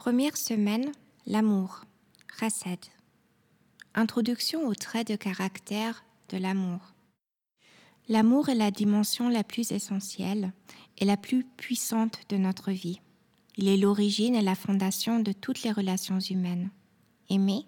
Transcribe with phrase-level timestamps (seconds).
[0.00, 0.92] Première semaine,
[1.26, 1.82] l'amour,
[2.38, 2.86] Rased.
[3.94, 6.94] Introduction aux traits de caractère de l'amour.
[8.08, 10.54] L'amour est la dimension la plus essentielle
[10.96, 13.02] et la plus puissante de notre vie.
[13.58, 16.70] Il est l'origine et la fondation de toutes les relations humaines.
[17.28, 17.66] Aimer,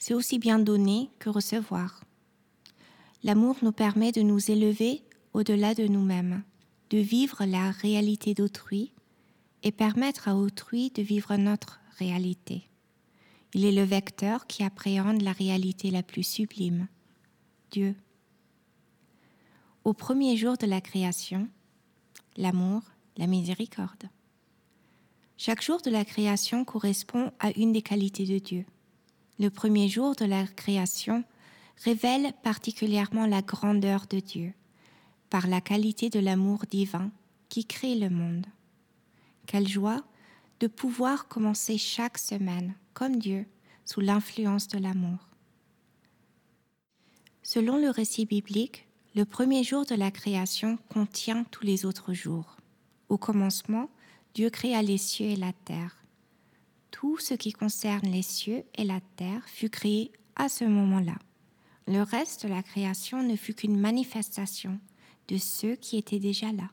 [0.00, 2.02] c'est aussi bien donner que recevoir.
[3.22, 6.42] L'amour nous permet de nous élever au-delà de nous-mêmes,
[6.90, 8.92] de vivre la réalité d'autrui
[9.62, 12.68] et permettre à autrui de vivre notre réalité.
[13.54, 16.86] Il est le vecteur qui appréhende la réalité la plus sublime,
[17.70, 17.96] Dieu.
[19.84, 21.48] Au premier jour de la création,
[22.36, 22.82] l'amour,
[23.16, 24.08] la miséricorde.
[25.36, 28.66] Chaque jour de la création correspond à une des qualités de Dieu.
[29.38, 31.24] Le premier jour de la création
[31.82, 34.52] révèle particulièrement la grandeur de Dieu
[35.30, 37.10] par la qualité de l'amour divin
[37.48, 38.46] qui crée le monde.
[39.46, 40.04] Quelle joie
[40.60, 43.46] de pouvoir commencer chaque semaine, comme Dieu,
[43.84, 45.28] sous l'influence de l'amour.
[47.42, 52.56] Selon le récit biblique, le premier jour de la création contient tous les autres jours.
[53.08, 53.90] Au commencement,
[54.34, 55.96] Dieu créa les cieux et la terre.
[56.92, 61.16] Tout ce qui concerne les cieux et la terre fut créé à ce moment-là.
[61.88, 64.78] Le reste de la création ne fut qu'une manifestation
[65.26, 66.70] de ceux qui étaient déjà là.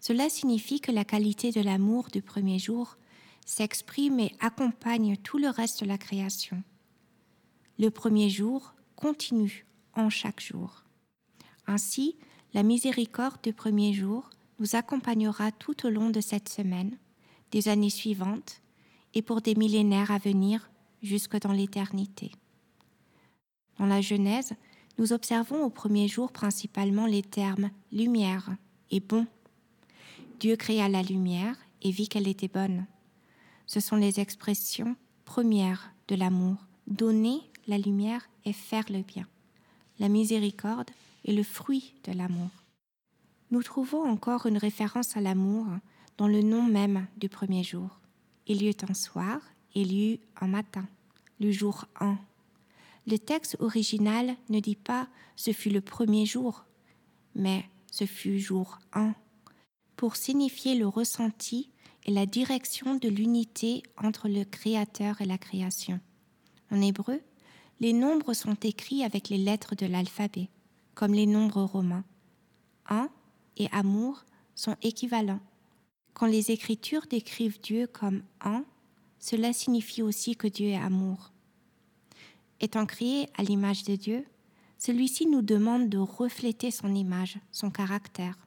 [0.00, 2.96] Cela signifie que la qualité de l'amour du premier jour
[3.44, 6.62] s'exprime et accompagne tout le reste de la création.
[7.78, 10.84] Le premier jour continue en chaque jour.
[11.66, 12.16] Ainsi,
[12.54, 16.96] la miséricorde du premier jour nous accompagnera tout au long de cette semaine,
[17.50, 18.60] des années suivantes
[19.14, 20.70] et pour des millénaires à venir
[21.02, 22.32] jusque dans l'éternité.
[23.78, 24.54] Dans la Genèse,
[24.98, 28.50] nous observons au premier jour principalement les termes lumière
[28.90, 29.26] et bon.
[30.38, 32.86] Dieu créa la lumière et vit qu'elle était bonne.
[33.66, 39.26] Ce sont les expressions premières de l'amour, donner la lumière et faire le bien.
[39.98, 40.90] La miséricorde
[41.24, 42.50] est le fruit de l'amour.
[43.50, 45.66] Nous trouvons encore une référence à l'amour
[46.16, 47.98] dans le nom même du premier jour.
[48.46, 49.40] Il y eut un soir,
[49.74, 50.86] il y eut un matin,
[51.40, 52.18] le jour 1
[53.08, 56.64] le texte original ne dit pas ce fut le premier jour,
[57.34, 59.14] mais ce fut jour 1,
[59.98, 61.70] pour signifier le ressenti
[62.06, 65.98] et la direction de l'unité entre le Créateur et la création.
[66.70, 67.20] En hébreu,
[67.80, 70.50] les nombres sont écrits avec les lettres de l'alphabet,
[70.94, 72.04] comme les nombres romains.
[72.88, 73.10] Un
[73.56, 75.40] et amour sont équivalents.
[76.14, 78.64] Quand les Écritures décrivent Dieu comme un,
[79.18, 81.32] cela signifie aussi que Dieu est amour.
[82.60, 84.24] Étant créé à l'image de Dieu,
[84.78, 88.38] celui-ci nous demande de refléter son image, son caractère.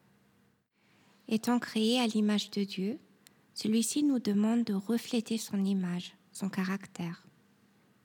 [1.33, 2.99] Étant créé à l'image de Dieu,
[3.53, 7.25] celui-ci nous demande de refléter son image, son caractère.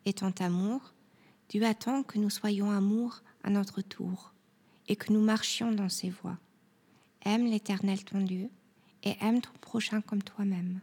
[0.04, 0.94] Étant amour,
[1.48, 4.32] Dieu attend que nous soyons amour à notre tour
[4.86, 6.38] et que nous marchions dans ses voies.
[7.24, 8.48] Aime l'Éternel ton Dieu
[9.02, 10.80] et aime ton prochain comme toi-même.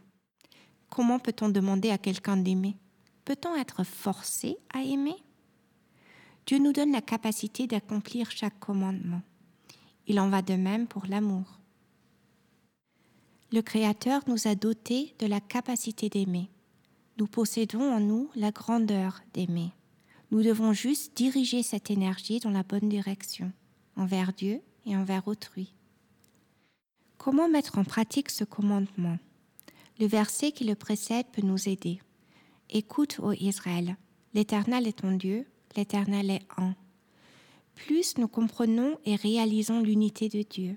[0.90, 2.76] Comment peut-on demander à quelqu'un d'aimer?
[3.24, 5.16] Peut-on être forcé à aimer?
[6.44, 9.22] Dieu nous donne la capacité d'accomplir chaque commandement.
[10.06, 11.58] Il en va de même pour l'amour.
[13.54, 16.50] Le Créateur nous a dotés de la capacité d'aimer.
[17.18, 19.70] Nous possédons en nous la grandeur d'aimer.
[20.32, 23.52] Nous devons juste diriger cette énergie dans la bonne direction,
[23.94, 25.72] envers Dieu et envers autrui.
[27.16, 29.18] Comment mettre en pratique ce commandement?
[30.00, 32.00] Le verset qui le précède peut nous aider.
[32.70, 33.96] Écoute, ô Israël,
[34.34, 36.74] l'Éternel est ton Dieu, l'Éternel est un.
[37.76, 40.76] Plus nous comprenons et réalisons l'unité de Dieu,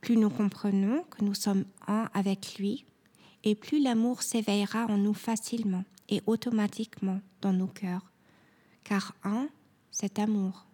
[0.00, 2.84] plus nous comprenons que nous sommes un avec lui,
[3.44, 8.10] et plus l'amour s'éveillera en nous facilement et automatiquement dans nos cœurs.
[8.84, 9.48] Car un,
[9.90, 10.66] c'est amour.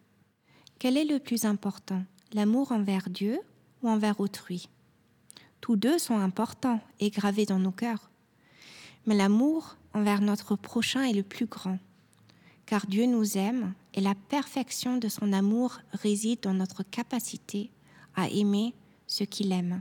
[0.78, 3.38] Quel est le plus important, l'amour envers Dieu
[3.82, 4.68] ou envers autrui?
[5.60, 8.10] Tous deux sont importants et gravés dans nos cœurs.
[9.06, 11.78] Mais l'amour envers notre prochain est le plus grand,
[12.66, 17.70] car Dieu nous aime et la perfection de son amour réside dans notre capacité
[18.14, 18.74] à aimer
[19.06, 19.80] ce qu'il aime.